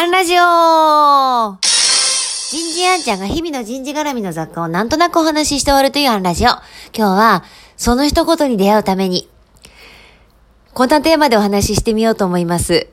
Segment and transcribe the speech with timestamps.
[0.00, 6.50] アンラジオ人事アンちゃんが日々の人事絡みの雑貨をなんとなくお話しして終わるというアンラジオ。
[6.50, 6.60] 今
[6.94, 7.44] 日は、
[7.76, 9.28] その一言に出会うために、
[10.72, 12.86] こんなテーマでお話ししてみようと思います。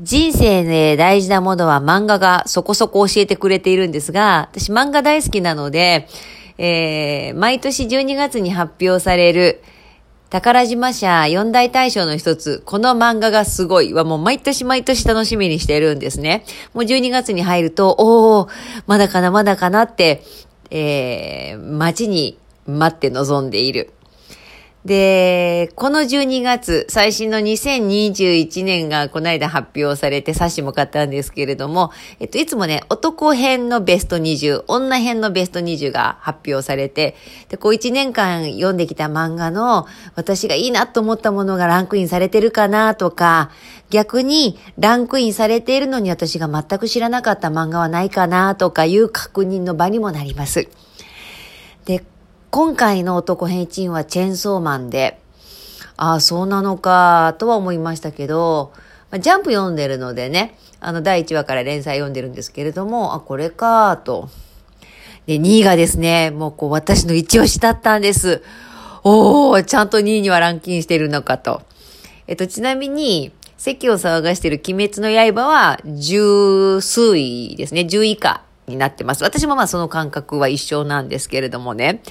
[0.00, 6.08] 人生で大事なものは漫画がそこそこ教えてくれているんですが、私漫画大好きなので、
[6.58, 9.62] えー、毎年12月に発表される、
[10.34, 16.44] 宝島社四大大賞の一つ、この漫画がすごいはもう毎年毎年楽しみにしてるんですね。
[16.72, 18.48] もう12月に入ると、おお、
[18.88, 20.24] まだかなまだかなって、
[20.72, 23.92] えー、待ちに待って望んでいる。
[24.84, 37.16] で、この12月、最新の2021年がこの間発表されて冊子も買ったんですけれども、えっと、いつもね、男編のベスト20、女編のベスト20が発表されて、
[37.48, 43.50] で、こう1年間読んできた漫画の私がいいなと思ったものがランクインされてるかなとか、
[43.88, 50.68] 逆にランクインされているのに私が全く知らなかった漫画はないかなとかいう確認の場にもなります。
[51.86, 52.04] で、
[52.54, 55.18] 今回の男編チームはチェーンソーマンで、
[55.96, 58.72] ああ、そうなのか、とは思いましたけど、
[59.18, 64.28] ジャンプ読んでるのでね、あの、第1話から連載読んでるんですけれども、あ、これか、と。
[65.26, 68.40] で、2位がですね、もうこう、私の一押しだったんです。
[69.02, 71.62] おー、ちゃんと2位にはランキンしてるのかと。
[72.28, 77.80] えっと、ちなみに、席を騒がしてる鬼滅の刃は十数位ですね。
[77.80, 79.24] 10位以下になってます。
[79.24, 82.02] 私もまあその感覚は一緒なんですけれどもね。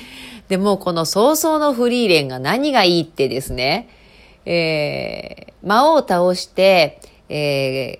[0.47, 3.89] でもこの早々のフリーレンが何がいいってですね、
[4.45, 7.99] えー、魔王を倒して、え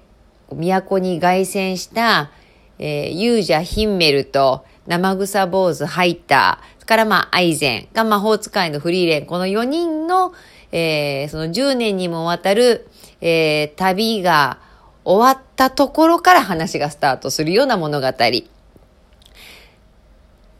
[0.52, 2.32] ー、都に凱旋した、
[2.80, 10.34] えー、勇者ヒンメルと生草坊主ハイター、それからまあアイゼンが魔法使いのフリーレン、この4人の、
[10.72, 12.88] えー、その10年にもわたる、
[13.22, 14.60] えー、旅が
[15.06, 18.08] 終わったところから話がスタートするような物語。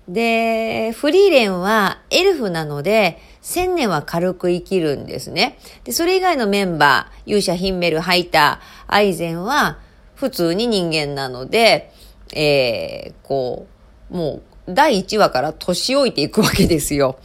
[0.08, 5.58] で、フリーレンはエルフなので、千年は軽く生きるんですね。
[5.84, 9.80] で、それ以外のメンバー、勇者ヒンメル、ハイター、アイゼンは
[10.16, 11.92] 普通に人間なので、
[12.36, 13.68] えー、こ
[14.12, 17.18] う、もう第1話から年老いていくわけですよ。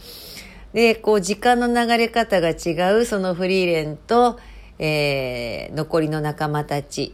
[0.73, 4.39] で、こう時間の流れ方が違うそのフリーレンと、
[4.79, 7.13] えー、残りの仲間たち。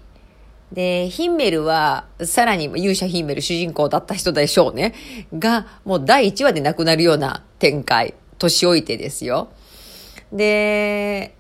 [0.71, 4.93] で、ヒンメルは、さらに勇者ヒンメル主人公だった人でしょうね。
[5.33, 8.13] が、もう第1話で亡くなるような展開。
[8.37, 9.49] 年老いてですよ。
[10.31, 11.35] で、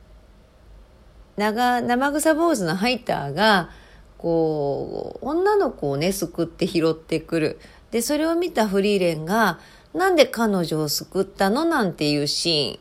[1.37, 3.69] 長、生草坊主のハイターが、
[4.17, 7.59] こう、女の子をね、救って拾ってくる。
[7.91, 9.59] で、それを見たフリーレンが、
[9.93, 11.65] なんで彼女を救ったの？
[11.65, 12.79] なんていうシーン。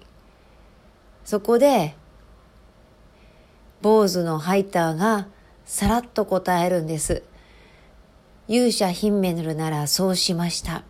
[1.25, 1.97] そこで、
[3.85, 5.27] 坊主のハイターが、
[5.67, 7.23] さらっと答えるんです。
[8.49, 10.85] 勇者ヒンメヌルならそうしました。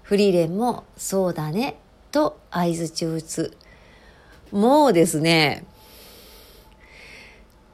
[0.00, 1.78] フリーレンもそうだね
[2.10, 3.56] と合図中打つ。
[4.50, 5.66] もうですね、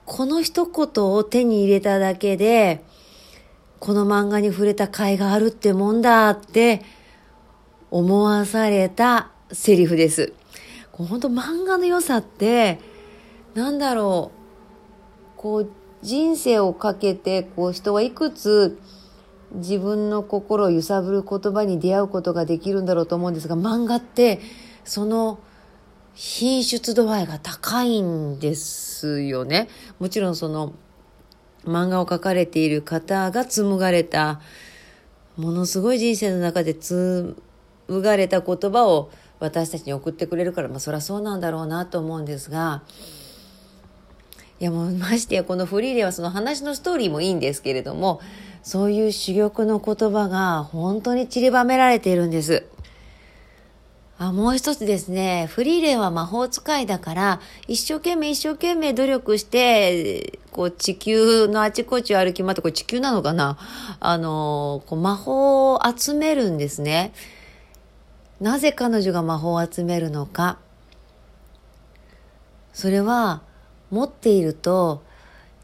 [0.04, 2.82] この一言を手に入れただけで、
[3.78, 6.82] この漫画に触れた甲斐があるってもんだって
[7.92, 10.32] 思わされたセリフです。
[11.02, 12.78] 本当漫画の良さって、
[13.54, 14.30] なんだろ
[15.36, 15.70] う、こう、
[16.02, 18.78] 人生をかけて、こう、人はいくつ
[19.54, 24.40] 自分の心を揺さぶる言葉に出会うことができるんだろうと思うんですが、漫画って、
[24.84, 25.38] その、
[26.14, 29.68] 品質度合いが高いんですよね。
[29.98, 30.74] もちろんその、
[31.64, 34.40] 漫画を描かれている方が紡がれた、
[35.36, 37.34] ものすごい人生の中で紡
[37.88, 39.10] がれた言葉を
[39.44, 42.82] 私たちに送ってくれるから、まあそりゃそうなんだろうなと思うんですが、
[44.60, 48.20] いやもうましてやこのフリーではその話のストーリーもいいんですけれども、
[48.62, 52.64] そういう珠玉の言葉が本当に散りばめられているんです。
[54.16, 63.58] あもう一つですね、フリーレンは魔法使いだから、一生懸命一生懸命努力して、こう地球のあちこちを歩き回って、これ地球なのかな？
[63.98, 67.12] あの、こう魔法を集めるんですね。
[68.40, 70.58] なぜ彼女が魔法を集めるのか。
[72.72, 73.42] それは、
[73.94, 75.04] 持っていると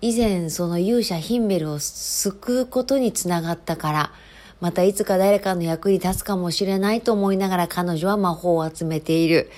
[0.00, 4.12] 以前その勇者ヒンメルを救うことにつながったから
[4.61, 9.50] またいつか誰かの役に立つかもしれないと思いながら彼女は魔法を集めている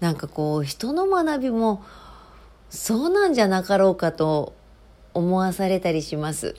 [0.00, 1.84] なんかこう人の学びも
[2.70, 4.54] そうなんじゃなかろうかと
[5.12, 6.54] 思わされたりします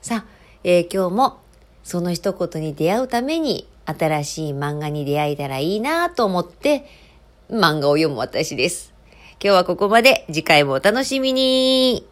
[0.00, 0.26] さあ、
[0.64, 1.40] えー、今日も
[1.84, 6.86] その一言に出会うために新しい漫画に出会えたらいいなと思って
[7.50, 8.92] 漫画を読む私です
[9.44, 10.24] 今日はここまで。
[10.28, 12.06] 次回もお楽しみに。